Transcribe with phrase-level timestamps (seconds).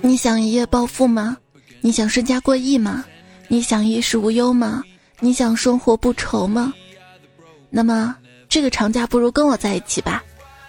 [0.00, 1.36] 你想一夜暴富吗？
[1.80, 3.04] 你想身家过亿吗？
[3.48, 4.82] 你想衣食无忧吗？
[5.20, 6.72] 你想生活不愁吗？
[7.70, 8.14] 那么
[8.48, 10.22] 这个长假不如跟我在一起吧，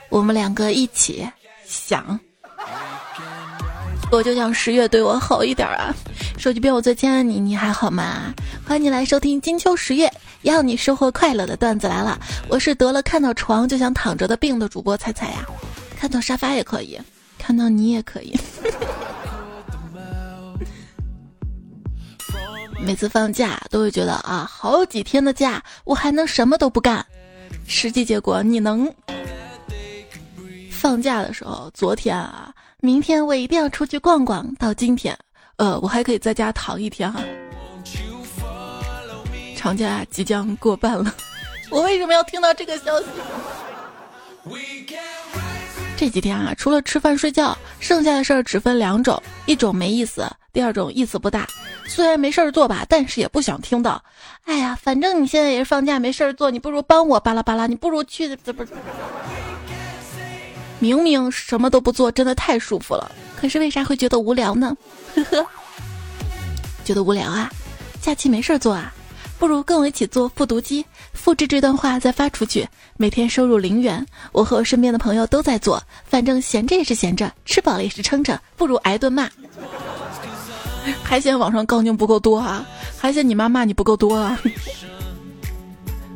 [0.10, 1.28] 我们两个一起
[1.66, 2.20] 想。
[4.10, 5.94] 我就想十月对我好一点啊！
[6.38, 8.34] 手机边我最亲爱的你，你还好吗？
[8.66, 10.12] 欢迎你来收听金秋十月，
[10.44, 12.18] 要你收获快乐的段子来了。
[12.48, 15.46] 我是得了看到床就想躺着的病的主播彩彩呀，
[16.00, 16.98] 看到沙发也可以，
[17.48, 18.36] 看到你也可以。
[22.86, 27.06] 每次放假都会觉得啊，好几天的假我还能什么都不干，
[27.65, 28.93] 实际结果你能
[30.70, 32.53] 放假的时候，昨天啊。
[32.81, 34.53] 明天我一定要出去逛逛。
[34.56, 35.17] 到今天，
[35.56, 37.22] 呃，我还可以在家躺一天哈。
[39.56, 41.16] 长假即将过半了，
[41.72, 43.06] 我为什么要听到这个消息？
[45.97, 51.47] 这几天啊，除了吃饭睡觉，剩下的事儿只分两种：一种没意思，第二种意思不大。
[51.88, 54.00] 虽然没事儿做吧，但是也不想听到。
[54.45, 58.64] 哎呀，反正你现在也是放假没事儿做，你不如帮我巴拉巴拉，你不如去这不。
[60.78, 63.12] 明明什么都不做，真的太舒服了。
[63.36, 64.78] 可是为啥会觉得无聊呢？
[65.16, 65.48] 呵呵，
[66.86, 67.52] 觉得无聊啊？
[68.00, 68.94] 假期没事儿做啊？
[69.40, 74.04] 不如跟我一起做复读机，复制这段话再发出去，每天收入零元。
[74.32, 79.30] 我和我身边的朋友都在做，反正闲着也是闲着，吃饱了也是撑着，不如挨顿骂。
[81.04, 82.66] 还嫌网上杠精不够多啊？
[82.98, 84.40] 还嫌你妈骂你不够多啊？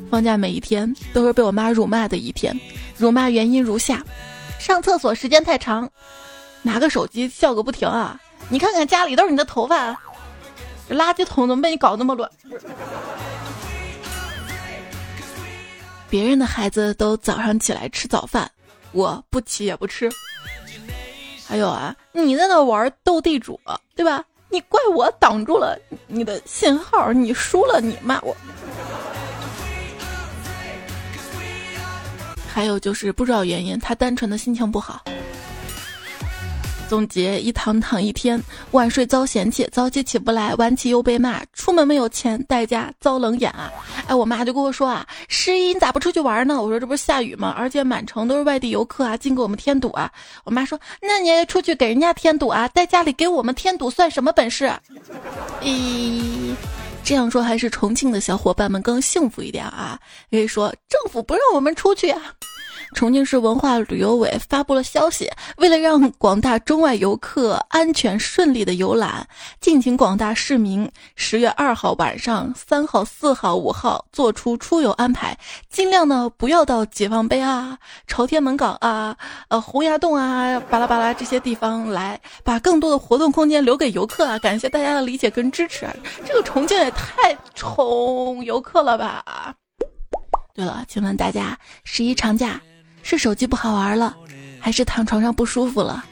[0.10, 2.60] 放假每一天都是被我妈辱骂的一天，
[2.98, 4.04] 辱骂原因如下。
[4.60, 5.90] 上厕所时间太长，
[6.64, 8.20] 拿个手机笑个不停啊！
[8.50, 9.96] 你看看家里都是你的头发，
[10.92, 12.30] 垃圾桶怎么被你搞那么乱？
[16.10, 18.52] 别人的孩子都早上起来吃早饭，
[18.92, 20.10] 我不起也不吃。
[21.48, 23.60] 还有啊，你在那玩斗地主，
[23.96, 24.24] 对吧？
[24.50, 28.36] 你怪我挡住了你的信号，你输了你骂我。
[32.54, 35.02] 还有就是不知道原因，他单纯的心情不好。
[36.92, 38.38] 总结一躺躺一天，
[38.72, 43.72] 晚睡遭嫌弃，早起起不来，晚起又被骂，出门没有钱，代价遭冷眼啊！
[44.08, 46.62] 哎，我妈就跟我说啊，十一你咋不出去玩呢？
[46.62, 47.56] 我说这不是下雨吗？
[47.58, 50.12] 而且满城都是外地游客啊，净给我们添堵啊！
[50.44, 54.70] 我妈说，那你也出去给人家添堵啊，在家里给我们添堵算什么本事？
[55.62, 56.54] 咦。
[57.06, 59.98] 这样说还是重庆的小伙伴们更幸福一点啊！
[60.30, 62.22] 可以说政府不让我们出去啊。
[62.94, 69.28] 重庆市文化旅游委发布了消息，为了让广大中外游客安全顺利的游览，
[69.60, 75.38] 敬请广大市民十月二号晚上、三号、四号、五号做出出游安排，
[75.70, 79.16] 尽量呢不要到解放碑啊、朝天门港啊、
[79.48, 84.38] 呃洪崖洞啊、巴拉巴拉这些地方来，把更多的活动空间留给游客啊！
[84.40, 85.88] 感谢大家的理解跟支持。
[86.26, 89.56] 这个重庆也太宠游客了吧！
[90.54, 92.62] 对了，请问大家十一长假？
[93.04, 94.16] 是手机不好玩了，
[94.60, 96.04] 还是躺床上不舒服了？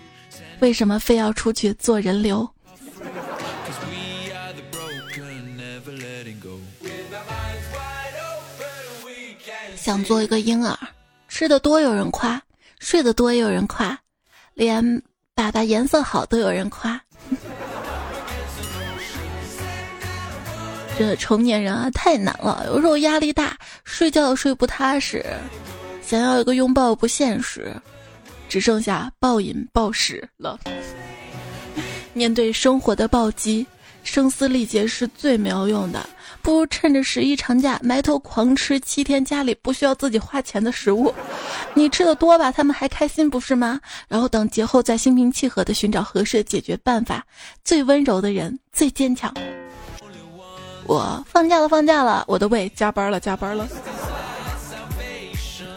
[0.59, 2.49] 为什么非要出去做人流？
[9.75, 10.77] 想做一个婴儿，
[11.29, 12.41] 吃的多有人夸，
[12.79, 13.97] 睡得多也有人夸，
[14.53, 14.83] 连
[15.35, 16.99] 粑粑颜色好都有人夸。
[20.97, 25.25] 这成年人啊，太难了，有时候压力大，睡觉睡不踏实。
[26.01, 27.75] 想要一个拥抱不现实，
[28.47, 30.59] 只剩下暴饮暴食了。
[32.13, 33.65] 面对生活的暴击，
[34.03, 36.09] 声嘶力竭是最没有用的，
[36.41, 41.13] 不如趁着十一长假埋头狂吃七天家里不需要自己花钱的食物。
[41.75, 43.79] 你吃的多吧，他们还开心不是吗？
[44.07, 47.23] 然后等节后再心平气和的寻找合适的解决办法。
[47.63, 49.31] 最温柔的人最坚强。
[50.87, 53.67] 我放假了，放假了，我的胃加班了，加班了。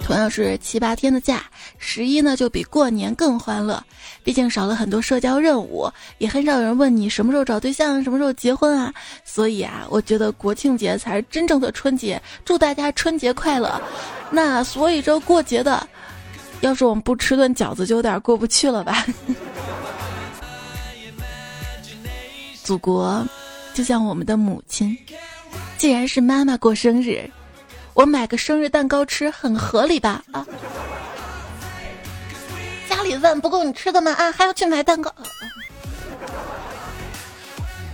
[0.04, 1.44] 同样是七八天的假，
[1.78, 3.82] 十一呢就比过年更欢乐，
[4.22, 8.92] 毕竟少了很多社交任务，也很少有人问你什么时候找对象，什么时候结婚啊。
[9.24, 13.80] 所以啊，我觉得国庆节才是真正的春节，祝大家春节快乐。
[14.30, 15.86] 那所以这过节的，
[16.60, 19.06] 要是我们不吃顿饺子，就有点过不去了吧？
[22.62, 23.26] 祖国
[23.72, 24.96] 就像我们的母亲，
[25.78, 27.30] 既然是妈妈过生日。
[27.94, 30.22] 我买个生日蛋糕吃很合理吧？
[30.32, 30.46] 啊，
[32.88, 34.12] 家里饭不够你吃的吗？
[34.12, 35.12] 啊，还要去买蛋糕？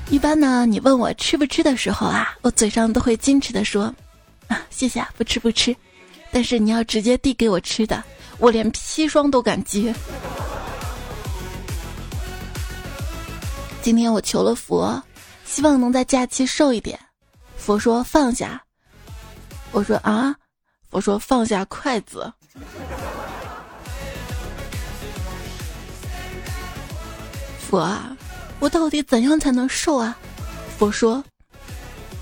[0.09, 3.93] 一般呢，你问我吃不吃的时候啊，我嘴上都会矜持的说，
[4.47, 5.75] 啊，谢谢，不吃不吃。
[6.31, 8.03] 但是你要直接递给我吃的，
[8.39, 9.95] 我连砒霜都敢接。
[13.83, 15.03] 今天我求了佛，
[15.45, 16.99] 希望能在假期瘦一点。
[17.57, 18.63] 佛说放下。
[19.71, 20.35] 我说啊，
[20.91, 22.33] 佛说放下筷子。
[27.69, 28.17] 佛啊，
[28.61, 30.17] 我到底怎样才能瘦啊？
[30.79, 31.23] 佛说，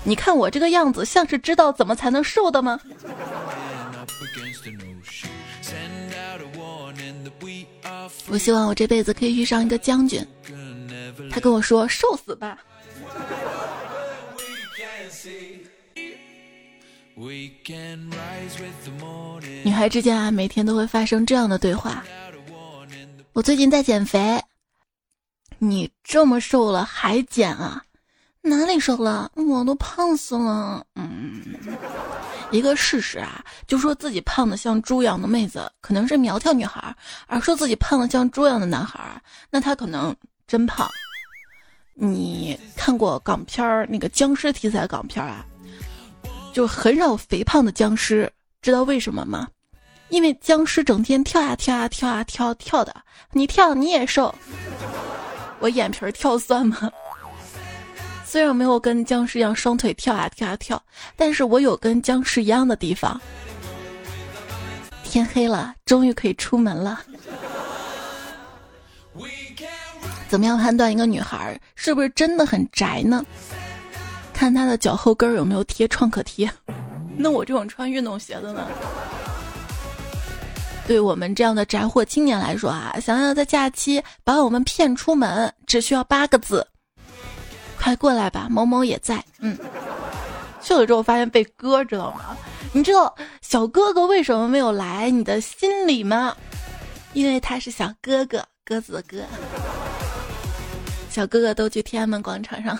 [0.03, 2.79] 你看我这个样子，像是知道怎么才能瘦的吗？
[8.29, 10.25] 我希望我这辈子可以遇上一个将军，
[11.31, 12.57] 他跟我说瘦死吧。
[19.63, 22.05] 女孩之间啊，每天都会发生这样的对话。
[23.33, 24.39] 我最近在减肥，
[25.57, 27.83] 你这么瘦了还减啊？
[28.41, 29.31] 哪里瘦了？
[29.33, 30.85] 我都胖死了。
[30.95, 31.41] 嗯，
[32.51, 39.19] 一个事实啊，就说自己胖的像猪一样的妹子可能是苗条女孩，而说自己胖的像猪一样的男孩，
[39.49, 40.15] 那他可能
[40.45, 40.87] 真胖。
[41.95, 45.43] 你看过港片儿那个僵尸题材港片儿啊？
[46.57, 48.27] 就很少肥胖的僵尸，
[48.63, 49.47] 知道为什么吗？
[50.09, 52.95] 因为僵尸整天跳呀跳呀跳呀跳跳的，
[53.31, 54.33] 你跳你也瘦。
[55.59, 56.91] 我眼皮跳算吗？
[58.25, 60.83] 虽然没有跟僵尸一样双腿跳呀跳呀跳，
[61.15, 63.21] 但是我有跟僵尸一样的地方。
[65.03, 67.03] 天黑了，终于可以出门了。
[70.27, 73.23] 怎么样判断一个女孩是不是真的很宅呢？
[74.37, 76.47] 看他的脚后跟有没有贴创可贴，
[77.17, 78.67] 那我这种穿运动鞋的呢？
[80.85, 86.65] 对我们这样的宅货青年来说啊，想要在假期把我们骗出门，只需要八个字：
[87.79, 89.25] 快过来吧，某某也在。
[89.39, 89.57] 嗯，
[90.61, 92.37] 去了之后发现被割，知道吗？
[92.73, 96.37] 你知道小哥哥为什么没有来你的心里吗？
[97.13, 99.17] 因为他是小哥哥，鸽子的鸽。
[101.09, 102.77] 小哥哥都去天安门广场上。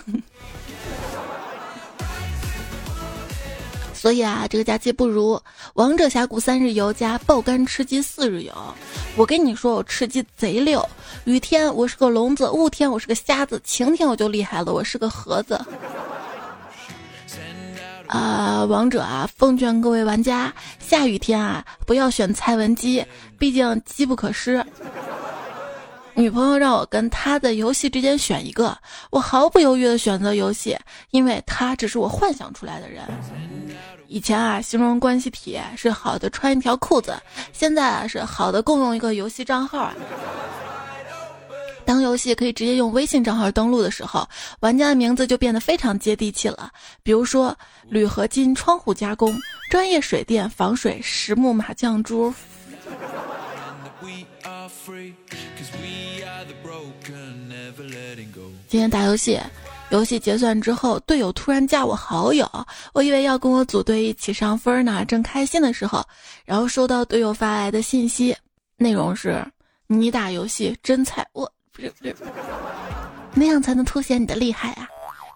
[3.98, 5.40] 所以啊，这个假期不如
[5.74, 8.52] 王者峡谷三日游加爆肝吃鸡四日游。
[9.16, 10.88] 我跟你说，我吃鸡贼溜。
[11.24, 15.60] 雨天我是个聋子，雾天我是个瞎子，晴天我就厉害了，我是个盒子。
[18.06, 23.04] 啊，王者啊，奉劝各位玩家，下雨天啊，不要选蔡文姬，
[23.36, 24.64] 毕竟机不可失。
[26.18, 28.76] 女朋友让我跟她的游戏之间选一个，
[29.10, 30.76] 我毫不犹豫的选择游戏，
[31.12, 33.04] 因为她只是我幻想出来的人。
[34.08, 37.16] 以前啊，形容关系体是好的穿一条裤子，
[37.52, 39.94] 现在啊是好的共用一个游戏账号啊。
[41.84, 44.28] 当游戏可以直接用微信账号登录的时候，
[44.58, 46.68] 玩家的名字就变得非常接地气了。
[47.04, 47.56] 比如说
[47.88, 49.32] 铝合金窗户加工、
[49.70, 52.34] 专业水电防水、实木麻将桌。
[58.68, 59.40] 今天打游戏。
[59.90, 62.46] 游戏结算之后，队友突然加我好友，
[62.92, 66.04] 我以为要跟我组队一起上分呢，正开心的时候，
[66.44, 68.36] 然后收到队友发来的信息，
[68.76, 69.42] 内容是
[69.88, 72.14] “你打游戏真菜”，我不是不是，
[73.32, 74.86] 那样才能凸显你的厉害啊！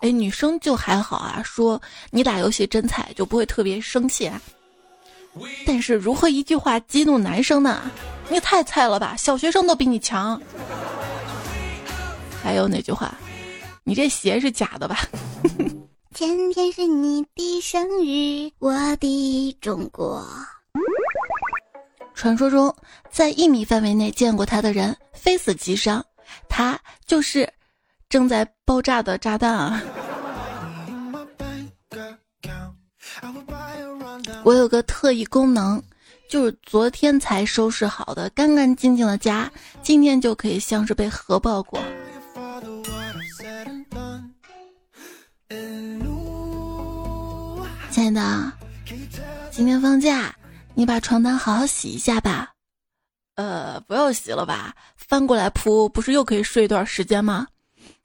[0.02, 1.80] 哎，女生就还好啊，说
[2.10, 4.38] 你打游戏真菜就不会特别生气啊。
[5.64, 7.90] 但是如何一句话激怒男生呢？
[8.28, 10.38] 你太菜了吧，小学生都比你强。
[12.42, 13.14] 还有哪句话？
[13.84, 14.98] 你这鞋是假的吧？
[16.14, 20.26] 今天是你的生日，我的中国。
[22.14, 22.74] 传说中，
[23.10, 26.04] 在一米范围内见过他的人，非死即伤。
[26.48, 27.50] 他就是
[28.08, 29.82] 正在爆炸的炸弹啊！
[34.44, 35.82] 我有个特异功能，
[36.28, 39.50] 就是昨天才收拾好的干干净净的家，
[39.82, 41.80] 今天就可以像是被核爆过。
[47.90, 48.52] 亲爱的，
[49.50, 50.34] 今天放假，
[50.74, 52.50] 你把床单好好洗一下吧。
[53.34, 57.46] 呃，不要洗了吧，翻过来铺，不是又可以睡一段时间吗？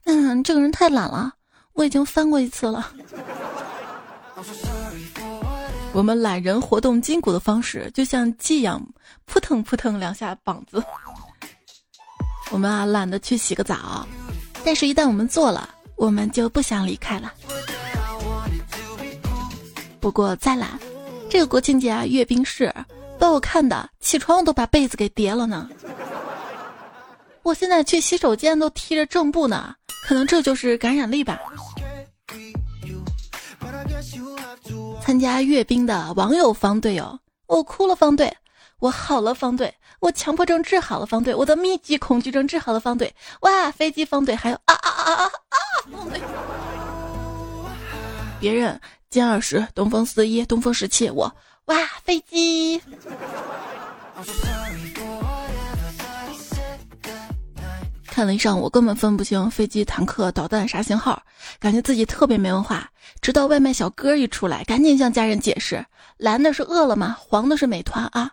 [0.05, 1.33] 嗯，这个人太懒了，
[1.73, 2.91] 我已经翻过一次了。
[5.93, 8.81] 我们懒人活动筋骨的方式，就像鸡一样，
[9.25, 10.83] 扑腾扑腾两下膀子。
[12.51, 14.07] 我们啊，懒得去洗个澡，
[14.63, 17.33] 但是一旦我们做了，我们就不想离开了。
[19.99, 20.79] 不过再懒，
[21.29, 22.73] 这个国庆节啊，阅兵式
[23.19, 25.69] 把我看的起床都把被子给叠了呢。
[27.41, 29.73] 我现在去洗手间都踢着正步呢，
[30.05, 31.39] 可能这就是感染力吧。
[35.01, 38.35] 参加阅兵的网友方队友，我哭了方队，
[38.79, 45.31] 我好了方队，我强迫症治好了方队，我的密集恐惧症治好了方队，哇，飞机方队，还有啊啊啊啊
[48.39, 48.79] 别人
[49.11, 52.79] 歼二十、东风四一、东风十七，我哇飞机。
[58.05, 61.21] 看了一上午，根本分不清飞机、坦克、导弹啥型号，
[61.59, 62.89] 感觉自己特别没文化。
[63.21, 65.85] 直到外卖小哥一出来，赶紧向家人解释：
[66.17, 68.31] 蓝的是饿了么，黄的是美团啊。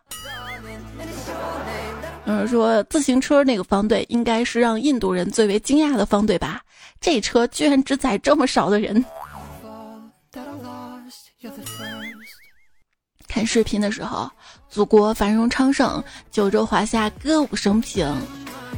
[2.26, 6.62] 嗯，说自行车那个方队应该是让印度人最为惊讶的方队吧？
[7.00, 9.04] 这车居然只载这么少的人。
[13.28, 14.30] 看视频的时候，
[14.70, 18.10] 祖国繁荣昌盛，九州华夏歌舞升平。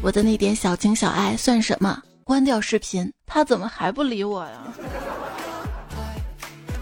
[0.03, 2.03] 我的那点小情小爱算什么？
[2.25, 4.75] 关掉视频，他怎么还不理我呀？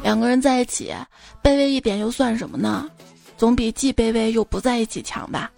[0.03, 0.95] 两个人在一起，
[1.43, 2.89] 卑微一点又算什么呢？
[3.37, 5.51] 总比既卑微又不在一起强吧？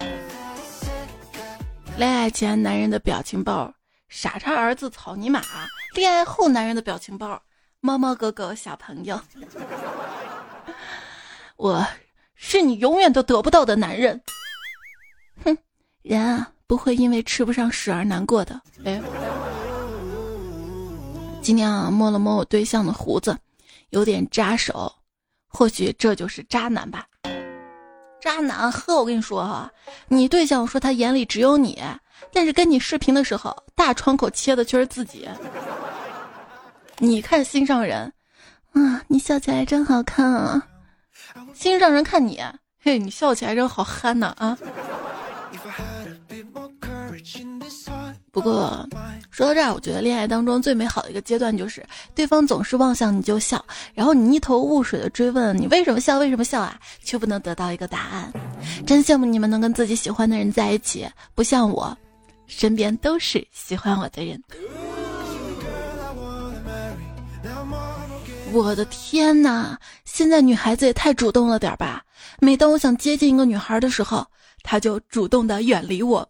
[1.97, 3.73] 恋爱前男人的表情包，
[4.07, 5.41] 傻叉儿子草泥马；
[5.95, 7.41] 恋爱后男人的表情包，
[7.79, 9.19] 猫猫狗狗小朋友。
[11.57, 11.83] 我
[12.35, 14.21] 是你永远都得不到的男人。
[15.43, 15.57] 哼，
[16.03, 16.51] 人啊。
[16.67, 18.61] 不会因为吃不上屎而难过的。
[18.83, 19.01] 哎，
[21.41, 23.37] 今天啊，摸了摸我对象的胡子，
[23.91, 24.93] 有点扎手，
[25.47, 27.07] 或许这就是渣男吧。
[28.19, 29.71] 渣男，呵，我跟你说哈，
[30.07, 31.81] 你对象说他眼里只有你，
[32.33, 35.27] 但是跟你视频的时候，大窗口切的却是自己。
[36.97, 38.11] 你看心上人，
[38.73, 40.61] 啊，你笑起来真好看啊。
[41.53, 42.41] 心上人看你，
[42.81, 44.57] 嘿，你笑起来真好憨呐啊。
[48.37, 48.87] 不过
[49.31, 53.65] 说到这儿，我觉得恋爱当中最美好的一个阶段就是对方总是望向你就笑，
[53.95, 58.31] 然后你一头雾水的追问你为什么笑，为什么笑啊，却不能得到一个答案。
[58.85, 61.97] 真羡慕你们能跟自己喜欢的人在一起，不像我，
[62.45, 64.39] 身边都是喜欢我的人。
[68.53, 72.03] 我的天哪，现在女孩子也太主动了点吧？
[72.39, 74.23] 每当我想接近一个女孩的时候，
[74.61, 76.29] 她就主动的远离我。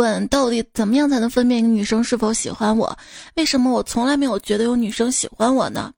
[0.00, 2.98] 问到底怎么样才能分辨一个女生是否喜欢我？
[3.36, 5.92] 为什么我从来没有觉得有女生喜欢我呢？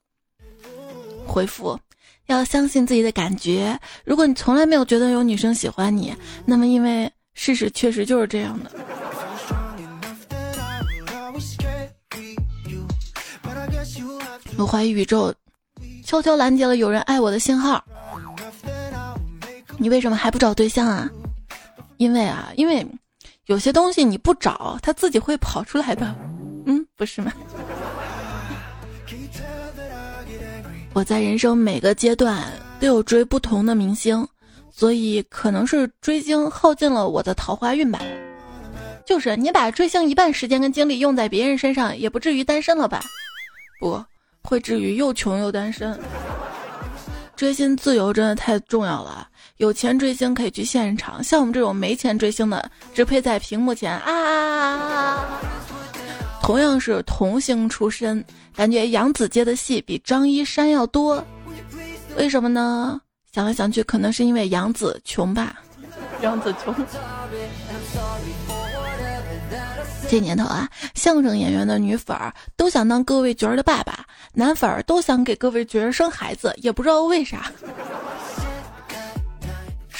[1.25, 1.79] 回复：
[2.25, 3.79] 要相信自己的感觉。
[4.03, 6.13] 如果你从来没有觉得有女生喜欢你，
[6.45, 8.71] 那么因为事实确实就是这样的。
[14.57, 15.33] 我怀疑宇宙
[16.05, 17.83] 悄悄拦截了有人爱我的信号。
[19.77, 21.09] 你为什么还不找对象啊？
[21.95, 22.85] 因为啊，因为。
[23.47, 26.15] 有些东西你不找，它自己会跑出来的，
[26.65, 27.31] 嗯，不是吗？
[30.93, 32.41] 我在人生每个阶段
[32.79, 34.25] 都有追不同的明星，
[34.71, 37.99] 所以可能是追星耗尽了我的桃花运吧。
[39.05, 43.01] 就是你把追星一半时间跟精力用在别人身上，也不至于单身了吧？
[43.79, 44.01] 不
[44.43, 45.99] 会至于又穷又单身。
[47.35, 49.27] 追星自由真的太重要了。
[49.57, 55.39] 有钱追星可以去现场，像我们这种没钱追星的，只配在屏幕前啊。
[56.41, 58.23] 同样是童星出身，
[58.55, 61.23] 感觉杨子接的戏比张一山要多，
[62.17, 62.99] 为什么呢？
[63.31, 65.61] 想来想去，可能是因为杨子穷吧。
[66.21, 66.73] 杨子穷。
[70.09, 77.51] 这年头啊，相声演员的女粉儿都想当各位角儿的爸爸，男粉儿都想给各位角儿生孩子，也不知道为啥。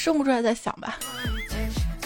[0.04, 1.00] 生不出来再想吧。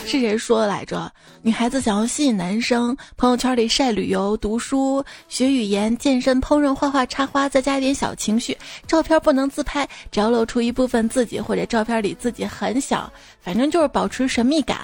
[0.05, 1.11] 是谁说的来着？
[1.41, 8.55] 女孩子想要吸引男生，朋友圈里晒旅游、读书、学语言、健身、烹饪、画画、插花，再加一点小情绪。
[8.85, 13.11] 照片不能自拍，只要露出一部分自己，或者照片里自己很小，
[13.41, 14.77] 反正就是保持神秘感。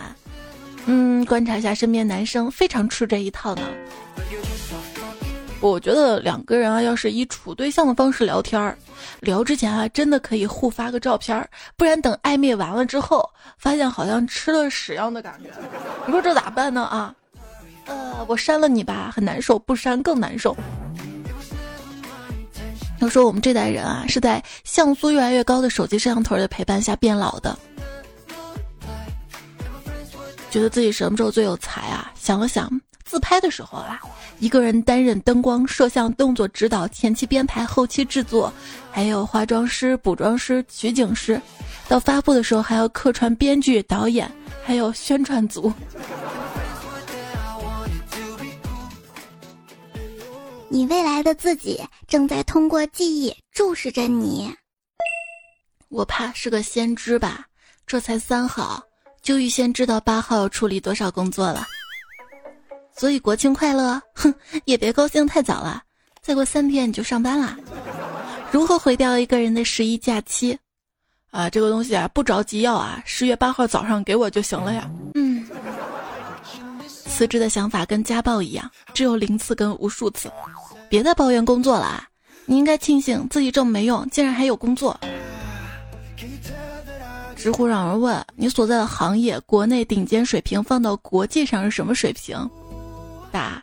[0.88, 3.62] 嗯，观察一下身边男生，非常吃这一套呢。
[5.70, 8.77] 我觉得两个人啊，要是以处对象的方式聊天儿，
[9.22, 13.27] 聊之前啊，真的可以互发个照片儿，不然等暧昧完了之后，
[13.58, 15.50] 发现好像吃了屎一样的感觉，
[16.05, 17.15] 你说这咋办呢啊？
[17.86, 20.55] 呃，我删了你吧，很难受；不删更难受。
[23.00, 27.58] 要说我们这代人啊，是在像素越来越高的手机摄像头的陪伴下变老的，
[30.50, 32.12] 觉得自己什么时候最有才啊？
[32.15, 32.70] 想了想。
[33.05, 34.00] 自拍的时候啊，
[34.39, 38.51] 一个人担任灯光、摄像、动作指导、前期编排、后期制作，
[38.91, 41.39] 还有化妆师、补妆师、取景师，
[41.88, 44.31] 到发布的时候还要客串编剧、导演，
[44.63, 45.72] 还有宣传组。
[50.69, 54.51] 你未来的自己正在通过记忆注视着你。
[55.89, 57.45] 我怕是个先知吧？
[57.86, 58.81] 这才三号，
[59.22, 61.67] 就预先知道八号要处理多少工作了。
[62.96, 64.34] 所以国庆快乐，哼，
[64.66, 65.82] 也别高兴太早了，
[66.22, 67.58] 再过三天你就上班啦。
[68.52, 70.58] 如何毁掉一个人的十一假期？
[71.32, 74.88] 啊，这个东西啊，不着急要啊，十月八号早上给我就行了呀。
[75.16, 75.44] 嗯，
[76.88, 80.32] 辞职的想法跟家暴一样，只有零次跟无数次。
[80.88, 82.08] 别再抱怨工作了啊，
[82.46, 85.00] 你应该庆幸自己这么没用，竟然还有工作。
[87.36, 92.38] 知乎让人问你所在的行业国内顶尖水平放到国际上是什么水平？
[93.34, 93.62] 答：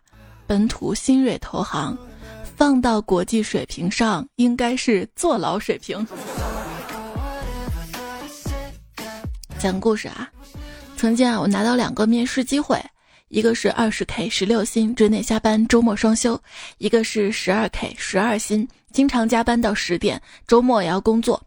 [0.49, 1.97] 本土新锐投行，
[2.57, 6.05] 放到国际水平上应该是坐牢水平。
[9.61, 10.29] 讲故事啊，
[10.97, 12.83] 曾经啊，我拿到两个面试机会，
[13.29, 16.37] 一个是二十 K 十六薪，之内下班，周末双休；
[16.79, 21.41] 一个是十二 K 十二薪，经常加班到十点，周末也要工作。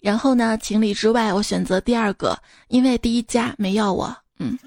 [0.00, 0.58] 然后呢？
[0.58, 4.14] 情理之外，我选择第二个，因为第一家没要我。
[4.38, 4.58] 嗯。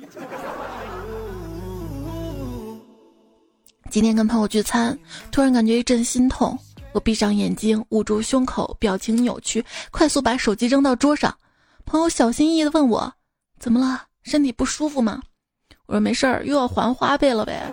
[3.89, 4.97] 今天跟朋友聚餐，
[5.31, 6.57] 突然感觉一阵心痛，
[6.91, 11.35] 我闭上眼睛，捂住胸口，表情扭曲，快速把手机扔到桌上。
[11.85, 13.11] 朋友小心翼翼的问我
[13.59, 14.03] ：“怎么了？
[14.23, 15.21] 身体不舒服吗？”
[15.87, 17.71] 我说：“没事儿，又要还花呗了呗。”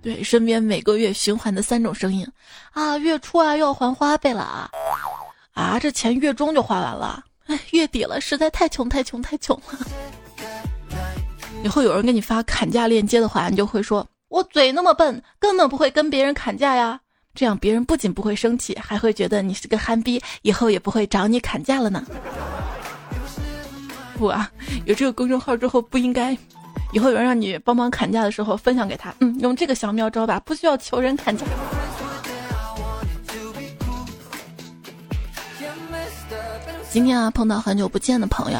[0.00, 2.26] 对，身边每个月循环的三种声音
[2.72, 4.70] 啊，月初啊又要还花呗了啊。
[5.54, 9.78] 啊，这钱月中就花完了，哎，月底了，实在太穷太穷太穷了。
[11.64, 16.98] 以后有人给你发砍价链接的话，你就会说：“我嘴那么笨，根本不会跟别人砍价呀。”
[17.34, 22.02] 这样别人不仅不会生气，还会觉得你是个憨逼，以后也不会找你砍价了呢。
[24.16, 24.50] 不啊，
[24.86, 26.36] 有这个公众号之后不应该，
[26.92, 31.44] 以后有人让你帮忙砍价的时候分享给他，嗯，用这个小妙招吧，不需要求人砍价。
[36.90, 38.58] 今天啊，碰到很久不见的朋友，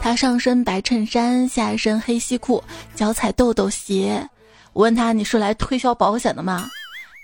[0.00, 2.62] 他上身白衬衫，下身黑西裤，
[2.94, 4.28] 脚踩豆豆鞋。
[4.72, 6.68] 我问他：“你是来推销保险的吗？”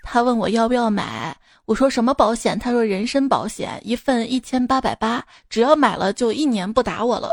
[0.02, 2.58] 他问我要不要买，我说什么保险？
[2.58, 7.28] 他说人身保险，一份一千八百八，只要买了就一年不打我了。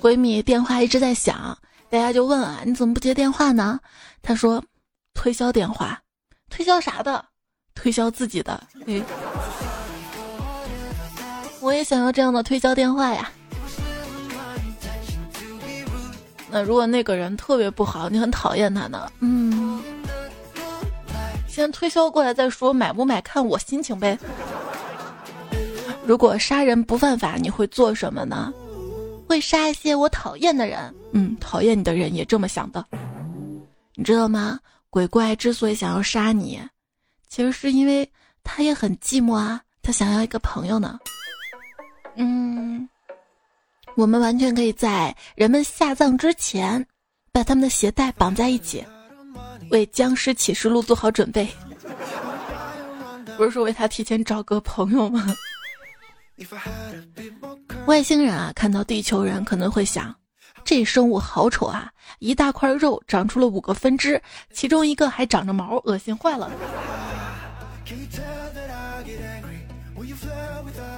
[0.00, 1.56] 闺蜜电话一直在响，
[1.88, 3.80] 大家就问啊，你怎么不接电话呢？
[4.20, 4.62] 她说
[5.14, 5.98] 推销电话。
[6.50, 7.24] 推销啥的？
[7.74, 8.62] 推销自己的。
[8.86, 9.02] 哎，
[11.60, 13.30] 我也想要这样的推销电话呀。
[16.54, 19.10] 那如果那个人特别不好，你很讨厌他呢？
[19.18, 19.82] 嗯，
[21.48, 24.16] 先推销过来再说，买不买看我心情呗。
[26.06, 28.54] 如果杀人不犯法，你会做什么呢？
[29.26, 30.94] 会杀一些我讨厌的人。
[31.10, 32.86] 嗯，讨厌你的人也这么想的，
[33.96, 34.60] 你知道吗？
[34.90, 36.62] 鬼怪之所以想要杀你，
[37.28, 38.08] 其实是因为
[38.44, 41.00] 他也很寂寞啊，他想要一个朋友呢。
[42.14, 42.88] 嗯，
[43.96, 46.84] 我们完全可以在人们下葬之前，
[47.32, 48.84] 把他们的鞋带绑在一起，
[49.70, 51.48] 为僵尸启示录做好准备。
[53.36, 55.34] 不是说为他提前找个朋友吗？
[57.86, 60.14] 外星人啊，看到地球人可能会想。
[60.64, 61.92] 这生物好丑啊！
[62.20, 66.50] 一大块肉长出了五个分支，其中一个还长着毛，恶心坏了。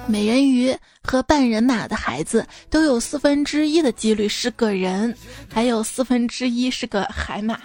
[0.07, 5.15] 美人鱼和半人马的孩子都有四分之一的几率是个人，
[5.53, 7.59] 还有四分之一是个海马。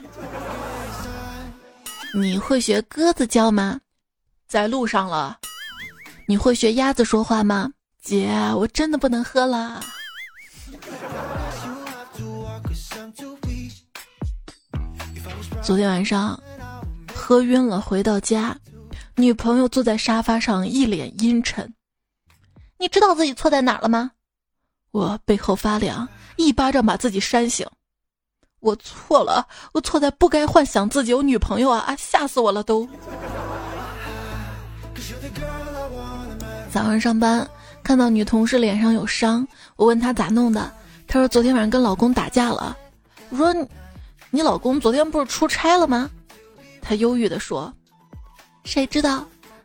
[2.15, 3.81] 你会学鸽子叫吗？
[4.49, 5.39] 在路上了。
[6.27, 7.71] 你会学鸭子说话吗？
[8.03, 9.81] 姐，我真的不能喝了。
[15.63, 16.41] 昨天晚上
[17.15, 18.57] 喝晕了，回到家，
[19.15, 21.73] 女朋友坐在沙发上，一脸阴沉。
[22.83, 24.11] 你知道自己错在哪儿了吗？
[24.91, 27.65] 我背后发凉，一巴掌把自己扇醒。
[28.59, 31.79] 我错了，我错在不该幻想自己有女朋友啊！
[31.87, 32.89] 啊，吓死我了都。
[36.73, 37.49] 早上上班
[37.85, 40.69] 看到女同事脸上有伤，我问她咋弄的，
[41.07, 42.77] 她说昨天晚上跟老公打架了。
[43.31, 43.55] 我说。
[44.35, 46.11] 你老公昨天不是出差了吗？
[46.81, 47.71] 她忧郁的说
[48.65, 49.25] ：“谁知道，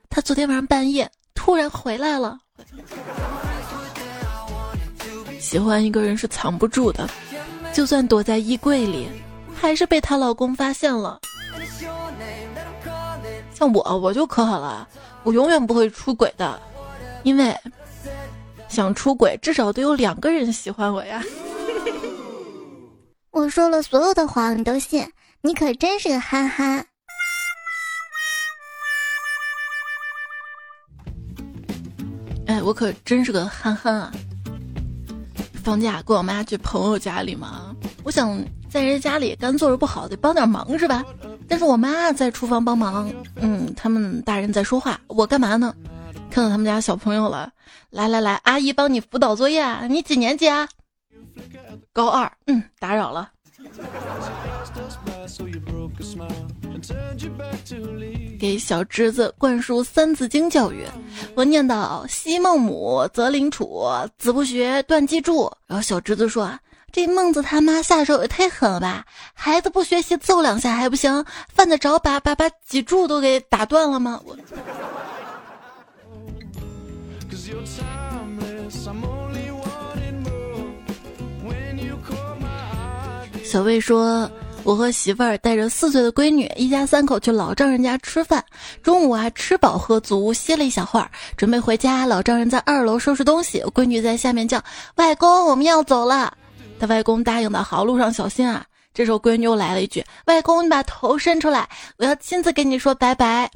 [0.10, 2.38] 他昨天晚上半夜突然回来了。”
[5.39, 7.10] 喜欢一个人是藏不住的，
[7.73, 9.08] 就算躲在衣柜里，
[9.56, 11.19] 还是被她老公发现了。
[13.54, 14.88] 像我，我就可好了，
[15.23, 16.60] 我永远不会出轨的，
[17.23, 17.56] 因为
[18.67, 21.23] 想出轨，至少得有两个人喜欢我呀。
[23.32, 25.12] 我说了所有的谎，你都信？
[25.41, 26.86] 你可真是个憨憨。
[32.47, 34.12] 哎，我可真是个憨憨啊！
[35.67, 37.75] 放假跟我妈去朋友家里嘛，
[38.06, 41.03] 我想在人家家里干坐着不好，得帮点忙是吧？
[41.45, 45.75] 但是我妈在厨房帮忙，嗯，他们大人在说话，我干嘛呢？
[46.32, 47.51] 看到他们家小朋友了，
[47.89, 50.69] 来来来，阿姨帮你辅导作业，你几年级啊？
[51.91, 53.32] 高二，嗯，打扰了。
[58.39, 60.85] 给小侄子灌输《三字经》教育，
[61.35, 63.85] 我念叨：“昔孟母，择邻处，
[64.17, 66.57] 子不学，断机杼。”然后小侄子说
[66.91, 69.05] ：“这孟子他妈下手也太狠了吧！
[69.33, 74.37] 孩子不学习，揍两下还不行，犯得着把把把脊柱都给打断了吗？”我。
[83.47, 84.29] 小魏说。
[84.63, 88.43] 我和媳妇儿带着四岁的闺女，一家三口去老丈人家吃饭。
[88.83, 92.05] 中午啊，吃饱喝足，歇了一小会儿，准备回家。
[92.05, 94.62] 老丈人在二楼收拾东西，闺女在下面叫
[94.97, 96.33] ：“外公，我们要走了。”
[96.81, 98.65] 他外公答应的好，路上小心啊。
[98.93, 103.49] 这时候闺女又来了一句：“外公，你把头伸出来，我要亲自跟你说拜拜。”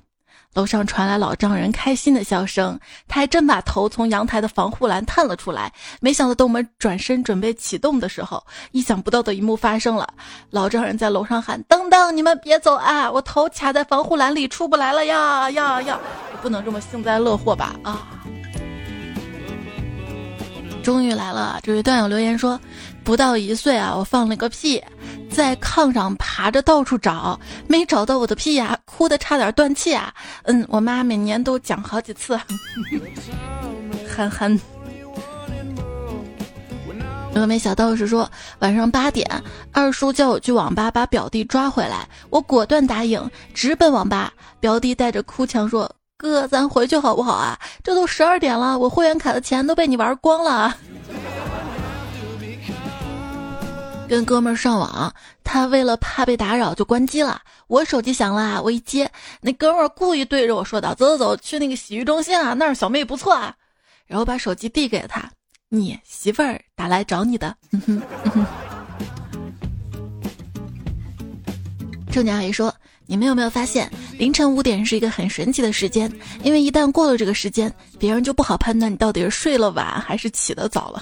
[0.54, 5.72] 楼上传来老丈人开心的笑声，他还真把头从阳台的防护栏探了出来。
[6.02, 10.14] 没想到，等我们转身准备启动的时候，意想不到的一幕发生了。
[10.50, 13.10] 老丈人在楼上喊：“等等，你们别走啊！
[13.10, 15.98] 我头卡在防护栏里，出不来了呀呀呀！
[16.42, 17.74] 不能这么幸灾乐祸吧？
[17.84, 18.08] 啊！”
[20.84, 22.60] 终于来了，这位段友留言说
[23.04, 24.82] ：“不到一岁啊，我放了个屁。”
[25.32, 30.14] 在炕上爬着到处找，没找到我的屁呀，哭的差点断气啊！
[30.44, 32.38] 嗯，我妈每年都讲好几次。
[34.14, 34.60] 憨憨。
[37.34, 39.26] 峨眉小道士说，晚上八点，
[39.72, 44.34] 二叔叫我去网吧把表弟抓回来，我果断答应，直奔网吧。
[44.60, 47.58] 表弟带着哭腔说：“哥，咱回去好不好啊？
[47.82, 50.76] 这都十二点了，我会员卡的钱都被你玩光了。”
[54.12, 57.42] 跟哥们儿上网，他为了怕被打扰就关机了。
[57.68, 63.56] 我手机响了，我一接，那哥们儿故意对着我说道：“走走走，去那个洗浴中心啊，那儿小妹不错啊。”
[64.06, 65.32] 然后把手机递给了他
[65.72, 67.56] ：“你媳妇儿打来找你的。
[72.12, 72.76] ”正经阿姨说
[73.08, 76.12] ：“你们有没有发现，凌晨五点是一个很神奇的时间？
[76.44, 81.02] 因为一旦过了这个时间，别人就不好判断你到底是睡了晚还是起得早了。”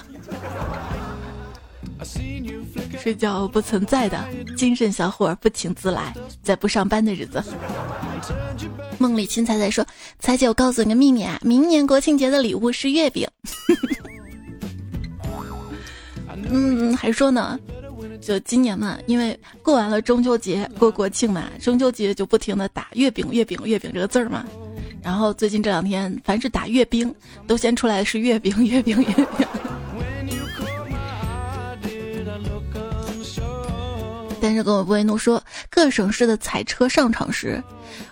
[2.98, 4.24] 睡觉不存在的
[4.56, 7.42] 精神小伙不请自来，在不上班的日子。
[8.98, 9.86] 梦里青菜菜说
[10.20, 13.26] ：“彩姐，我告诉你个秘密啊，明年国庆节的礼物是月饼。”
[16.52, 17.58] 嗯，还说呢，
[18.20, 24.44] 就今年嘛，因为过完了中秋节，过国庆嘛，中秋节就不停的打月饼、月饼、月饼这个字儿嘛。
[25.02, 27.14] 然后最近这两天，凡是打阅兵，
[27.46, 29.26] 都先出来的是月饼、月饼、月饼。
[34.40, 37.62] 但是跟我维奴说，各省市的彩车上场时，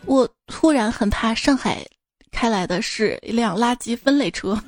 [0.04, 1.82] 我突然很怕上海
[2.30, 4.56] 开来的是一辆垃圾分类车。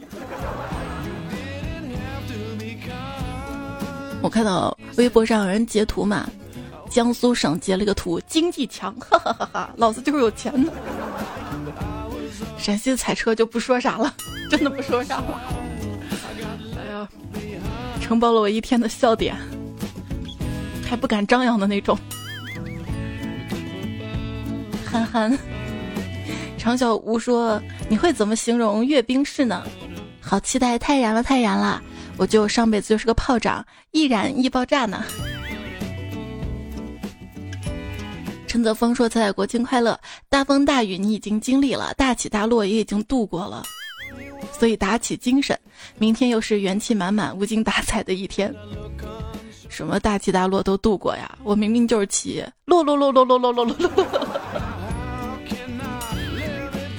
[4.23, 6.29] 我看到微博上有人截图嘛，
[6.91, 10.73] 江苏省截了个图，经济强，哈哈哈哈，老子就是有钱的。
[12.59, 14.15] 陕西的彩车就不说啥了，
[14.51, 15.41] 真的不说啥了。
[18.01, 19.37] 承包了我一天的笑点。
[20.91, 21.97] 还不敢张扬的那种，
[24.85, 25.39] 憨憨。
[26.59, 29.65] 常小吴说：“你会怎么形容阅兵式呢？”
[30.21, 31.81] 好期待，太燃了，太燃了！
[32.17, 35.05] 我就上辈子就是个炮仗，易燃易爆炸呢。
[38.49, 39.97] 陈泽峰说：“彩彩国庆快乐！
[40.29, 43.63] 大风大雨你已经经历了，大起大落也已经度过了，
[44.59, 45.57] 所以打起精神，
[45.99, 48.53] 明天又是元气满满、无精打采的一天。”
[49.71, 51.39] 什么大起大落都度过呀！
[51.43, 54.05] 我明明就是起落落落落落落落落落。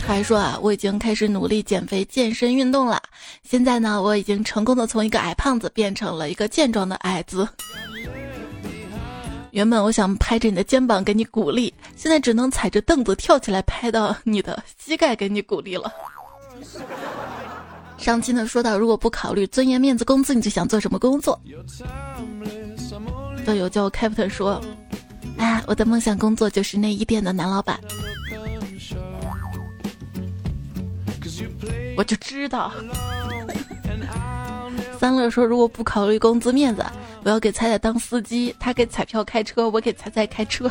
[0.08, 3.02] 还说啊，我已经开始努力减肥、健身、运动了。
[3.44, 7.48] 现在呢，我已经成功的从一个矮胖子变成了一个健壮的矮子。
[9.52, 15.92] 原本我想拍着你的肩膀给你鼓励，现在只能踩着凳子跳起来拍到你的膝盖给你鼓励了。
[17.98, 21.40] 上期呢说到，如果不考虑尊严、面子、工资，你就想做什么工作？
[23.46, 24.62] 都有叫我 Captain 说
[25.38, 27.80] ：“哎，我的梦想工作就是内衣店的男老板。”
[31.98, 32.72] 我就知道。
[35.00, 36.86] 三乐说：“如果不考虑工资面子，
[37.24, 40.70] 我要给彩彩当司机，他给彩票开车，我给彩彩开车。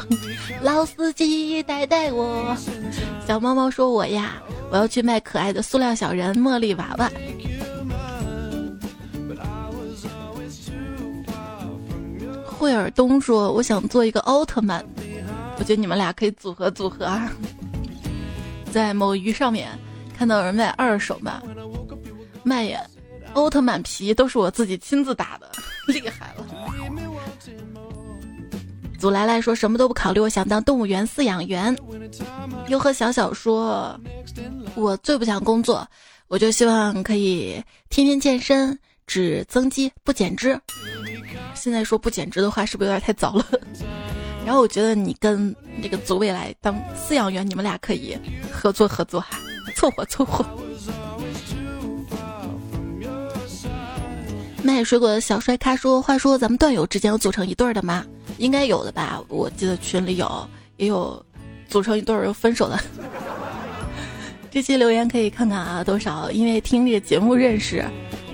[0.63, 2.57] 老司机带带我。”
[3.27, 4.35] 小猫猫说：“我呀，
[4.71, 7.11] 我要去卖可爱的塑料小人、茉莉娃娃。”
[12.61, 14.85] 惠尔东说：“我想做一个奥特曼。”
[15.57, 17.33] 我觉得你们俩可以组合组合啊。
[18.71, 19.71] 在某鱼上面
[20.15, 21.41] 看到有人卖二手嘛，
[22.43, 22.83] 卖呀，
[23.33, 25.51] 奥特曼皮都是我自己亲自打的，
[25.91, 26.45] 厉害了。
[28.99, 31.75] 祖来来说什么都不考虑，我想当动物园饲养员。
[32.69, 33.99] 又和小小说，
[34.75, 35.89] 我最不想工作，
[36.29, 38.79] 我就希望可以天天健身，
[39.11, 40.57] 只增肌不减脂。
[41.53, 43.45] 现在说不减脂的话，是不是有点太早了？
[44.47, 48.17] 然后我觉得你跟这个祖未来当饲养员，你们俩可以
[48.53, 49.37] 合作合作哈，
[49.75, 50.47] 凑合凑合。
[54.63, 58.07] 卖水果的小帅咖说：“话说咱们段友之间有组成一对的吗？
[58.39, 59.21] 应该有的吧？
[59.27, 61.21] 我记得群里有，也有
[61.69, 62.79] 组成一对又分手的。
[64.53, 67.85] 这期留言可以看看啊，多少因为听这个节目认识，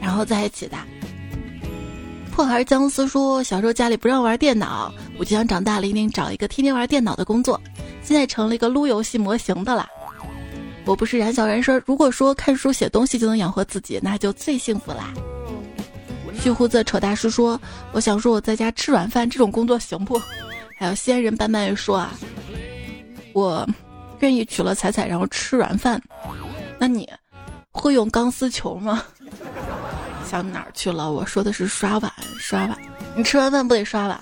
[0.06, 0.76] 然后在一起的。”
[2.30, 7.60] 破孩姜思说：“小时候家里不让玩电脑，我就想长大了一定找一个天天玩电脑的工作。
[8.02, 9.88] 现在成了一个撸游戏模型的啦。
[10.84, 15.12] 我不是燃小人说，如果说看书写东西就能养活自己，那就最幸福啦。”
[16.38, 17.60] 旭胡子丑大师说
[17.92, 20.20] ：“我想说我在家吃软饭这种工作行不？”
[20.78, 22.12] 还有仙人斑斑说：“啊，
[23.32, 23.66] 我
[24.20, 26.00] 愿意娶了彩彩，然后吃软饭。
[26.78, 27.08] 那你
[27.76, 29.02] 会用钢丝球吗？”
[30.28, 31.12] 想哪儿去了？
[31.12, 32.76] 我说的是刷碗，刷碗。
[33.14, 34.20] 你吃完饭不得刷碗？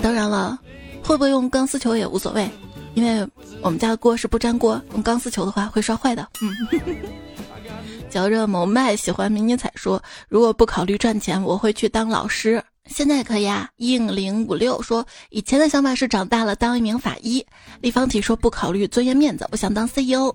[0.00, 0.58] 当然了，
[1.04, 2.50] 会不会用钢丝球也无所谓，
[2.94, 3.28] 因为
[3.60, 6.26] 我们家的锅是不粘锅，用钢丝球的话会刷坏的。
[6.40, 6.56] 嗯。
[8.10, 12.62] 嚼着某麦喜欢迷你彩说，如果不考虑赚钱，我会去当老师。
[12.86, 13.70] 现在可以啊。
[13.76, 17.44] 应零五六说，以前的想法是长大了当一名法医。
[17.80, 20.34] 立方体说不考虑尊严面子，我想当 CEO。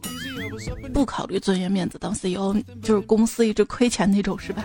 [0.93, 4.63] 不考虑尊严面子当 CEO，就是公司一直亏钱那种是吧？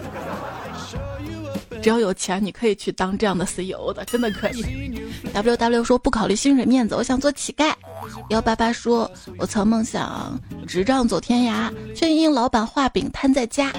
[1.83, 4.65] 只要有钱，你可以去当这样的 CEO 的，真的可以。
[5.35, 7.75] W W 说不考虑薪水面子，我想做乞丐。
[8.29, 13.73] 幺八八说，我曾梦想执杖走天涯，却因老板画饼瘫在家。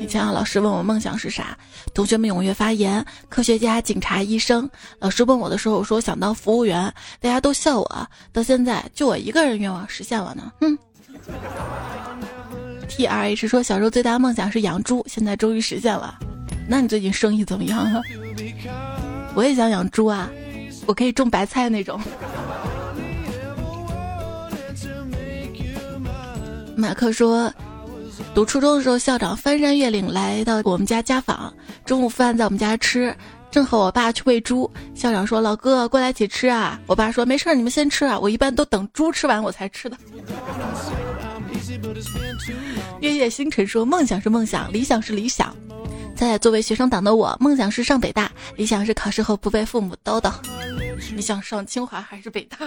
[0.00, 1.58] 以前啊，老师问我梦想是啥，
[1.92, 4.70] 同学们踊跃发言：科学家、警察、医生。
[5.00, 8.08] 老师问我的时候，我说想当服务员，大家都笑我。
[8.32, 10.52] 到现在，就我一个人愿望实现了呢。
[10.60, 10.78] 哼。
[12.88, 16.18] T R H 说，小时候最大的梦想是养猪，现在终于实现了。
[16.68, 18.00] 那你最近生意怎么样啊？
[19.34, 20.30] 我也想养猪啊，
[20.86, 22.00] 我可以种白菜那种。
[26.74, 27.52] 马克说，
[28.34, 31.52] 读初中的时候，校长翻山越岭来到我们家家访，
[31.84, 33.14] 中午饭在我们家吃，
[33.50, 34.70] 正和我爸去喂猪。
[34.94, 39.96] 校长说：“老哥，过来一起吃啊！”我爸说：“没事儿，你们先吃啊，我一般都等猪吃完我才吃的。
[43.00, 45.54] ”月夜星辰说：“梦想是梦想，理想是理想。”
[46.14, 50.32] 在作为学生党的我，梦想是上北大，理想是考试后不被父母叨叨。
[51.14, 52.58] 你想上清华还是北大？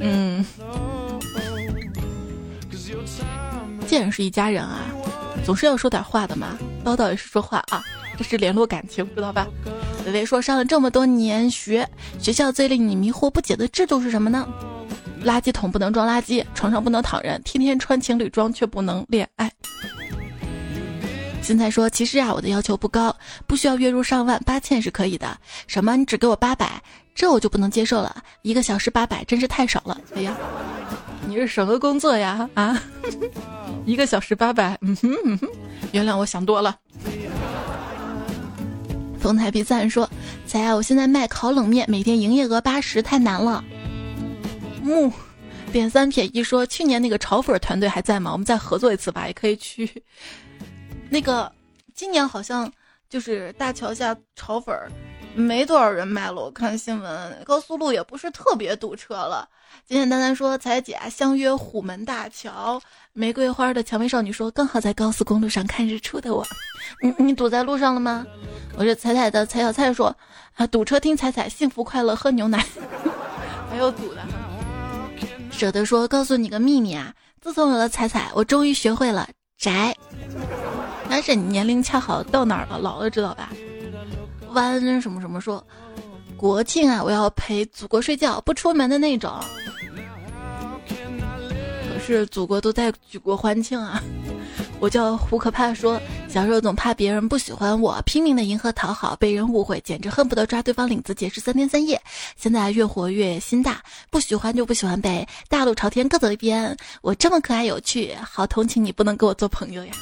[0.00, 0.44] 嗯，
[3.86, 4.80] 既然是一家人啊，
[5.44, 6.58] 总是要说点话的嘛。
[6.84, 7.84] 叨叨也是说话啊，
[8.16, 9.46] 这是联络感情，知道吧？
[10.06, 11.86] 微微说，上了这么多年学，
[12.18, 14.48] 学校最令你迷惑不解的制度是什么呢？
[15.24, 19.52] 垃圾桶不能装垃圾，床上不能躺人，天天穿情侣装却不能恋爱。
[21.48, 25.34] 现在说，其实啊，我的要求不高，不需要月入上万，八千是可以的。
[25.66, 25.96] 什么？
[25.96, 26.78] 你只给我八百，
[27.14, 28.22] 这我就不能接受了。
[28.42, 29.98] 一个小时八百，真是太少了。
[30.14, 30.36] 哎呀，
[31.26, 32.46] 你是什么工作呀？
[32.52, 32.78] 啊，
[33.86, 35.40] 一个小时八百，嗯哼，
[35.92, 36.76] 原谅我想多了。
[39.18, 40.06] 风台比赞说
[40.44, 43.64] ：“仔啊，我现在卖烤冷面，每天营业额八十，太难了。”
[44.84, 45.10] 木
[45.72, 48.32] 点三撇一说：“去年那个炒粉团队还在吗？
[48.32, 49.90] 我们再合作一次吧，也可以去。”
[51.10, 51.50] 那个
[51.94, 52.70] 今年好像
[53.08, 54.90] 就是大桥下炒粉儿
[55.34, 59.48] 没多少人卖了，我看新闻，高速路也不是特别堵车了。
[59.86, 62.80] 简简单单说，彩姐相约虎门大桥，
[63.12, 66.44] 玫瑰花的蔷薇少女说，刚好在高速公路上看日出的我，
[67.00, 68.26] 你你堵在路上了吗？
[68.76, 70.14] 我是彩彩的彩小菜说，
[70.54, 72.66] 啊堵车听彩彩，幸福快乐喝牛奶，
[73.70, 74.22] 还有堵的。
[75.52, 79.94] 舍得说，告诉你个秘密啊，自从有了彩彩，我终于学会了宅。
[81.10, 82.78] 但是你年龄恰好到哪儿了？
[82.78, 83.50] 老了知道吧？
[84.52, 85.64] 弯什么什么说，
[86.36, 89.32] 国庆啊，我要陪祖国睡觉，不出门的那种。
[90.86, 94.02] 可是祖国都在举国欢庆啊！
[94.80, 102.00] 我叫胡可怕，说小时候总怕别人不喜欢我，拼命的迎合讨好，被人误会，简直恨不得抓对方领子解释三天三夜。
[102.36, 106.74] 现在越活越心大，不喜欢就不喜欢呗，大路朝天各走一边。
[107.02, 109.92] 我这么可爱有趣，好同情你，不能跟我做朋友呀。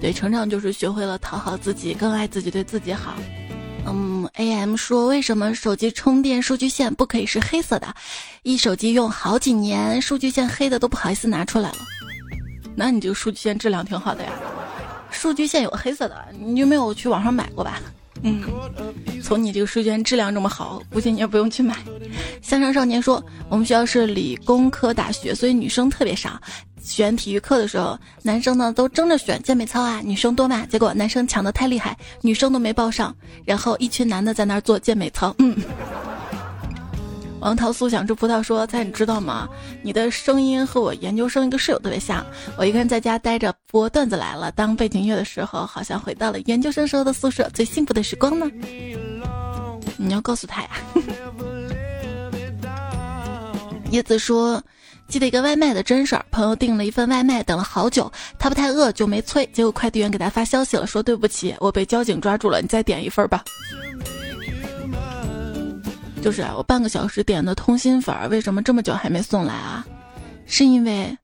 [0.00, 3.14] 对，成长就是学会了讨好自己，更爱自己，对自己好。
[3.86, 7.92] 嗯，A M 说，为什么手机充电数据线不可以是黑色的？
[8.42, 11.78] 一手机用好几年，数据线黑的都不好意思拿出来了。
[12.76, 14.30] 那你这个数据线质量挺好的呀。
[15.10, 17.80] 数据线有黑色的，你就没有去网上买过吧？
[18.22, 18.42] 嗯，
[19.22, 21.76] 从你这个数据线质量这么好，估计你也不用去买。
[22.42, 26.40] 向上少年说，我们学校是理工科大学，所以女生特别少。
[26.88, 30.64] 选体育课的时候，男生呢都争着选健美操啊，女生多嘛。
[30.66, 35.34] 结果男生抢的太厉害，女生都没报上，然后一群男的在那儿做健美操。
[35.38, 35.56] 嗯。
[37.40, 39.48] 王桃素想吃葡萄说：“猜你知道吗？
[39.80, 42.26] 你的声音和我研究生一个室友特别像。
[42.56, 48.50] 我一个人在家待着播段子来了，当背景音乐的时候，好像回到了研究生时候的宿舍，最幸福的时光呢。
[49.96, 50.70] 你要告诉他呀。”
[53.92, 54.60] 叶子说
[55.08, 63.42] ：“记得一个外卖的真事儿，朋友订了一份外卖，等了好久，他不太饿就没催，结果快递员给他发消息了，说对不起，我被交警抓住了，你再点一份吧。”
[66.20, 69.86] 就是啊，我半个小时点的通心粉，为什么这么久还没送来啊？
[70.44, 71.16] 是因为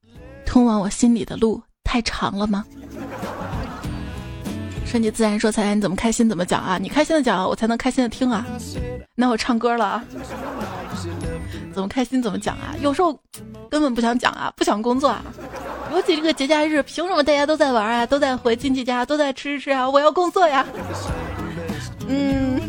[0.47, 2.65] 通往我心里的路太长了吗？
[4.95, 6.79] 顺其自然说：“彩彩，你怎么开心怎么讲啊？
[6.79, 8.47] 你开心的讲，我才能开心的听啊。
[9.17, 10.05] 那我唱歌了啊？
[11.75, 12.77] 怎么开心怎么讲啊？
[12.81, 13.13] 有时候
[13.69, 15.21] 根本不想讲啊，不想工作啊。
[15.91, 19.91] 尤其这个节假日，凭什么大家都在玩啊，都在回亲戚家，都在吃吃吃啊？
[19.91, 20.65] 我要工作呀。
[22.07, 22.61] 嗯。”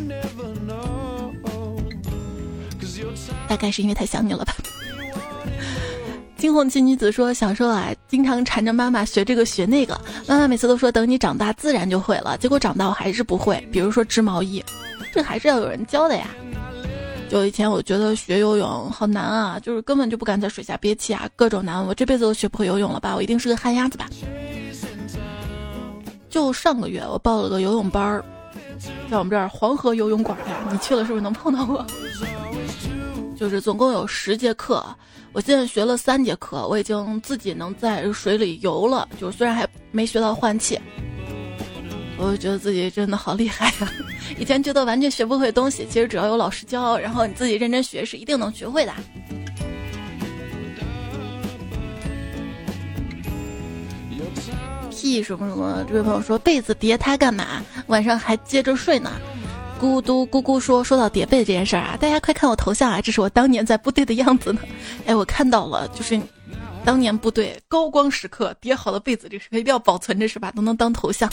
[3.48, 4.52] 大概是因为太想你了吧。
[6.38, 13.60] 惊鸿奇女子说：“小时候啊，经常缠着妈妈学这个学那个，妈妈每次都说等你长大自然就会了，结果长大我还是不会。
[13.74, 14.64] 比如说织毛衣，
[15.12, 16.30] 这还是要有人教的呀。
[17.30, 23.14] 就以前我觉得学游泳好难啊，就是根本就不敢在水下憋气啊，各种难，我这辈子都学不会游泳了吧？
[23.14, 24.08] 我一定是个旱鸭子吧？
[26.30, 28.24] 就上个月我报了个游泳班儿，
[29.12, 31.86] 在我们这儿黄河游泳馆呀，你去了是不是能碰到我？”
[33.36, 34.82] 就是总共有十节课，
[35.36, 39.06] 我现在学了三节课，我已经自己能在水里游了。
[39.20, 40.80] 就虽然还没学到换气，
[42.18, 43.92] 我就觉得自己真的好厉害呀！
[44.40, 48.94] 以前觉得完全学不会东西，其实只要有老师教，然后你自己认真学，是一定能学会的。
[54.90, 57.62] 屁什么什么，这位朋友说被子叠它干嘛？
[57.88, 59.12] 晚上还接着睡呢。
[59.80, 64.62] 咕嘟咕咕说：“说到叠被这件事儿啊，大家快看我头像啊，这是我当年在部队的样子呢。
[65.06, 66.20] 哎，我看到了，就是
[66.86, 70.52] 当年部队高光时刻叠好的被子，这个时刻一定要保存着是吧？
[70.56, 71.30] 都能当头像。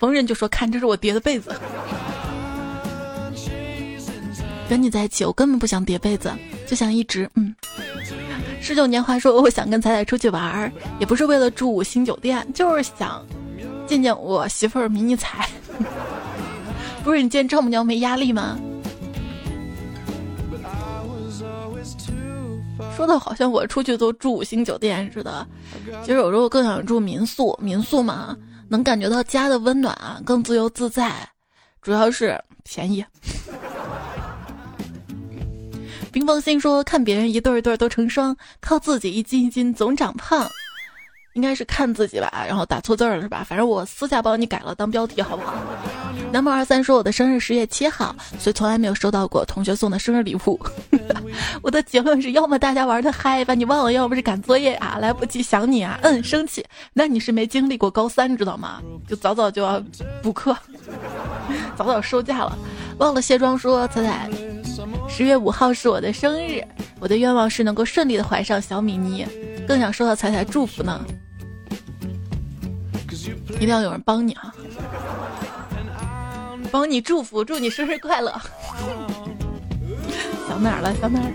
[0.00, 1.54] 逢人就说看，这是我叠的被子。
[4.68, 6.32] 跟你在一起，我根本不想叠被子，
[6.66, 7.54] 就想一直嗯。
[8.60, 13.24] 十九年华说，我想跟彩彩出去玩儿，也不是为了住五星酒店，就是想
[13.86, 15.48] 见见我媳妇儿迷你彩。”
[17.04, 18.58] 不是你见丈母娘没压力吗？
[22.96, 25.46] 说的好像我出去都住五星酒店似的，
[26.02, 27.56] 其实有时候更想住民宿。
[27.62, 28.36] 民宿嘛，
[28.68, 31.12] 能感觉到家的温暖啊，更自由自在，
[31.80, 33.04] 主要是便宜。
[36.10, 40.44] 冰封心说：“看别人一对一对都成双，靠自己一斤一斤总长胖。”
[41.38, 43.46] 应该是看自己吧，然后打错字了是吧？
[43.48, 45.54] 反正我私下帮你改了当标题，好不好？
[46.32, 50.58] 南梦二三说我的生日十月七号，所以从来没有收到过同学送的生日礼物。
[51.62, 56.64] 我的结论是要么大家玩的嗨把你忘了，要不是赶作业啊，来不及想你啊，嗯，生气。
[56.92, 58.82] 那你是没经历过高三，知道吗？
[59.08, 59.80] 就早早就要
[60.20, 60.56] 补课，
[61.78, 62.58] 早早收假了。
[62.98, 64.28] 忘了卸妆说彩彩，
[65.08, 66.60] 十月五号是我的生日，
[66.98, 69.24] 我的愿望是能够顺利的怀上小米妮，
[69.68, 71.00] 更想收到彩彩祝福呢。
[73.54, 74.54] 一定要有人帮你啊！
[76.70, 78.30] 帮你祝福，祝你生日快乐。
[80.46, 80.94] 想哪儿了？
[81.00, 81.32] 想哪儿？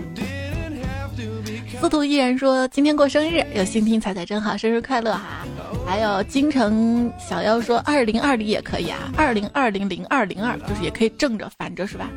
[1.80, 5.44] 司徒依然说今天过生日，有心听彩彩真好，生日快乐哈！
[5.86, 12.08] 还有京城小妖说二零二零也可以啊，二零二零零二零二就是也可以正着反着是吧？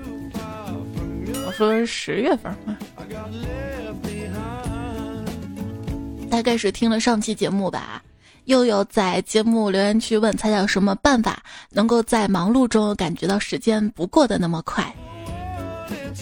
[1.46, 2.78] 我说是十月份嘛，
[6.30, 8.02] 大概是听了上期节目吧。
[8.48, 14.86] 又有在节目留言区问彩彩有什么办法能够在忙碌中感觉到时间不过得那么快？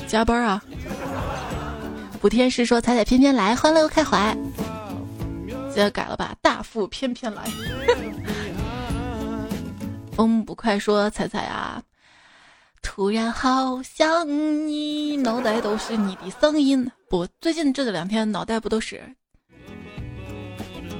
[0.07, 0.59] 加班啊！
[2.19, 4.35] 补天使说彩彩偏偏来，欢乐开怀。
[5.71, 7.43] 现在改了吧，大富偏偏来。
[10.13, 11.79] 风不快说彩彩啊，
[12.81, 14.27] 突然好想
[14.67, 16.89] 你，脑袋都是你的声音。
[17.07, 19.03] 不，最近这两天脑袋不都是。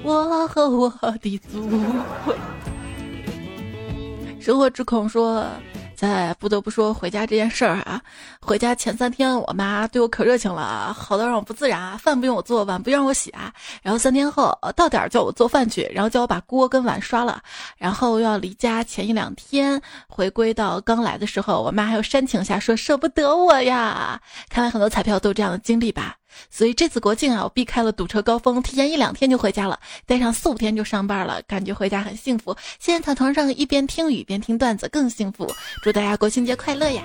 [0.06, 0.90] 我和我
[1.20, 1.80] 的祖国。
[4.40, 5.46] 生活之恐说。
[5.96, 8.02] 在不得不说回家这件事儿啊，
[8.42, 13.50] 回家前三天我妈对我可热情了，好到让我不自然啊，饭不用我做，碗不让我洗啊。
[13.82, 17.42] 然后三天后到点儿叫我做饭去，然后叫我把锅跟碗刷了。
[17.78, 24.22] 然后要离家前一两天回归到刚来的时候，我妈还有煽情下说舍不得我呀。
[24.50, 26.18] 看来很多彩票都有这样的经历吧。
[26.50, 32.56] 所以这次国庆啊，我避开了堵车高峰，提前一两天就回家了，待上四五天就上班了，感觉回家很幸福。
[32.80, 35.48] 现在躺床上一边听雨一边听段子更幸福。
[35.84, 37.04] 祝大家国庆节快乐呀！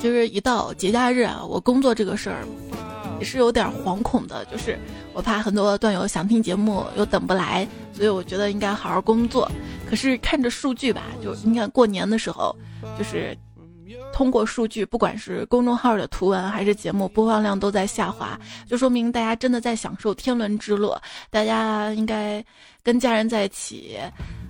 [0.00, 2.44] 就是一到节假日啊，我工作这个事儿
[3.20, 4.78] 也是有点惶恐的，就是
[5.12, 9.50] 我怕很多段友想听节目又等不来，所以我觉得应该好好工作。
[9.88, 12.56] 可是看着数据吧，就你看过年的时候，
[12.98, 13.36] 就是。
[14.22, 20.96] 通过数据，不管是公众号的图文还是节目播放量都在下滑，就说明大家真的在享受天伦之乐。
[21.28, 22.44] 大家应该
[22.84, 23.98] 跟家人在一起，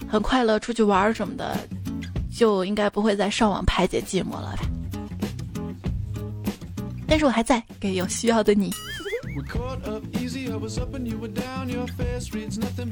[0.07, 1.57] 很快乐，出去玩什么的，
[2.31, 4.63] 就应该不会再上网排解寂寞了吧？
[7.09, 8.71] 但是我还在，给有需要的你。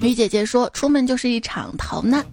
[0.01, 2.25] 女姐姐说：“出门就是一场逃难。”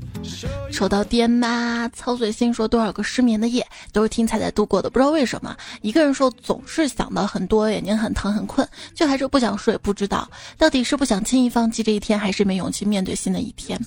[0.71, 9.77] 收到爹妈操碎心说多少个失眠的夜都是听彩彩度过的，不知道为什么一个人说总是想到很多，眼睛很疼很困，却还是不想睡。
[9.77, 13.79] 不知道到底是不想轻易放弃这一天，还是没勇气面对新的一天。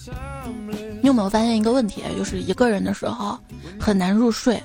[1.03, 3.39] 你有没有发现一个问题，就是一个人的时候
[3.79, 4.63] 很难入睡。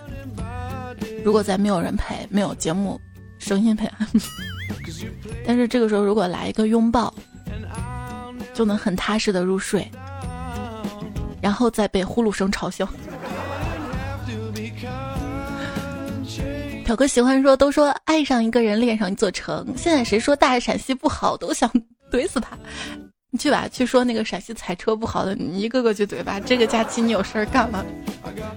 [1.24, 3.00] 如果在没有人陪，没有节目
[3.40, 3.90] 声音陪，
[5.46, 7.14] 但是这个时候如果来一个拥抱，
[8.54, 9.90] 就能很踏实的入睡。
[11.42, 12.88] 然后再被呼噜声吵醒。
[16.84, 19.66] 表哥喜欢说，都说爱上一个人，恋上一座城。
[19.78, 21.70] 现在谁说大陕西不好，都想
[22.12, 22.58] 怼死他。
[23.30, 26.40] 你去吧，去说那个陕西踩车不好的，你一个个去怼吧。
[26.40, 27.84] 这个假期你有事儿干吗？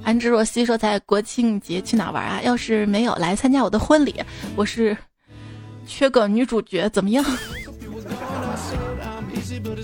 [0.02, 2.40] 安之若曦说，在国庆节去哪玩啊？
[2.42, 4.14] 要是没有来参加我的婚礼，
[4.56, 4.96] 我是
[5.88, 7.24] 缺个女主角，怎么样？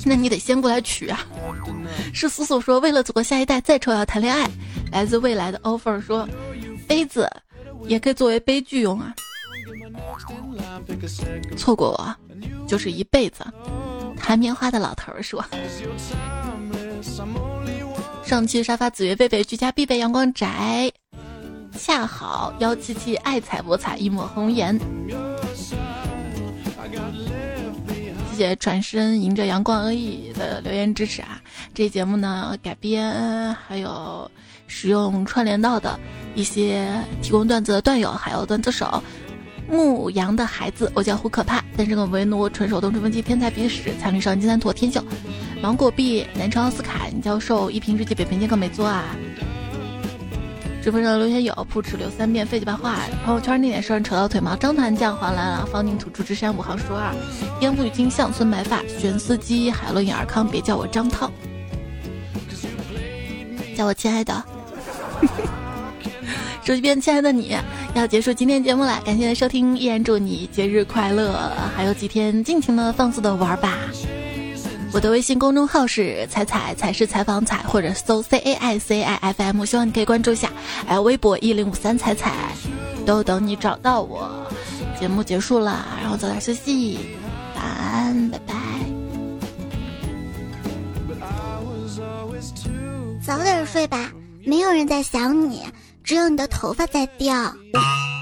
[0.04, 1.26] 那你得先过来取啊！
[2.12, 4.48] 是苏苏说，为了祖国下一代，再丑要谈恋爱。
[4.92, 6.28] 来自未来的 offer 说，
[6.86, 7.28] 杯子
[7.86, 9.14] 也可以作为悲剧用啊。
[11.56, 12.14] 错过我
[12.66, 13.44] 就是一辈子。
[14.16, 15.44] 弹棉花的老头说，
[18.22, 20.92] 上期沙发紫月贝贝居家必备阳光宅，
[21.78, 24.78] 恰好幺七七爱彩博彩一抹红颜。
[28.30, 31.40] 谢谢转身迎着阳光 A E 的留言支持啊！
[31.72, 34.28] 这节目呢改编还有
[34.66, 35.98] 使用串联到的
[36.34, 36.90] 一些
[37.22, 39.02] 提供段子的段友，还有段子手
[39.70, 45.00] 牧羊的孩子，我叫胡可怕，单身狗为奴，纯手动吹风机，天才鼻屎，残绿少年金三坨，天秀，
[45.62, 49.04] 芒果币，南朝奥斯卡，教授，一瓶日记，北平健康美作啊！
[50.84, 52.98] 直播上留言有：扑哧留三遍，废几把话。
[53.24, 54.54] 朋友圈那点事儿，扯到腿毛。
[54.54, 57.10] 张团将黄兰兰，方宁土著之山五行数二。
[57.62, 61.30] 烟雾与金像孙白发，玄司机，海洛因尔康，别叫我张涛，
[63.74, 64.44] 叫我亲爱的。
[66.62, 67.56] 手机边亲爱的你，
[67.94, 73.78] 要结束今天节目了，感谢收听，依然祝你节日快乐，还有几天尽情的放肆的玩吧。
[74.94, 80.52] 我的微信公众号是彩彩彩是采访彩，或者搜 C A I C I F M，希望你可以关注一下。
[80.86, 82.52] 还有微博一零五三彩彩，
[83.04, 84.30] 都等你找到我。
[85.00, 87.00] 节目结束了，然后早点休息，
[87.56, 88.54] 晚安，拜拜。
[93.26, 94.12] 早点睡吧，
[94.44, 95.64] 没有人在想你，
[96.04, 97.34] 只有你的头发在掉。